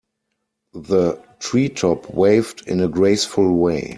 [0.73, 3.89] The tree top waved in a graceful way.